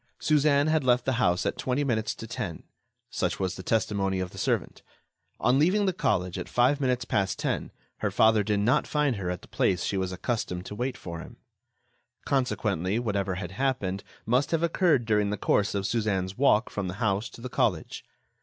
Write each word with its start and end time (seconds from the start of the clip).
Suzanne 0.17 0.65
had 0.65 0.83
left 0.83 1.05
the 1.05 1.13
house 1.21 1.45
at 1.45 1.59
twenty 1.59 1.83
minutes 1.83 2.15
to 2.15 2.25
ten; 2.25 2.63
such 3.11 3.39
was 3.39 3.53
the 3.55 3.61
testimony 3.61 4.19
of 4.19 4.31
the 4.31 4.39
servant. 4.39 4.81
On 5.39 5.59
leaving 5.59 5.85
the 5.85 5.93
college, 5.93 6.39
at 6.39 6.49
five 6.49 6.81
minutes 6.81 7.05
past 7.05 7.37
ten, 7.37 7.71
her 7.97 8.09
father 8.09 8.41
did 8.41 8.61
not 8.61 8.87
find 8.87 9.17
her 9.17 9.29
at 9.29 9.43
the 9.43 9.47
place 9.47 9.83
she 9.83 9.97
was 9.97 10.11
accustomed 10.11 10.65
to 10.65 10.73
wait 10.73 10.97
for 10.97 11.19
him. 11.19 11.37
Consequently, 12.25 12.97
whatever 12.97 13.35
had 13.35 13.51
happened 13.51 14.03
must 14.25 14.49
have 14.49 14.63
occurred 14.63 15.05
during 15.05 15.29
the 15.29 15.37
course 15.37 15.75
of 15.75 15.85
Suzanne's 15.85 16.35
walk 16.35 16.71
from 16.71 16.87
the 16.87 16.95
house 16.95 17.29
to 17.29 17.39
the 17.39 17.47
college. 17.47 18.03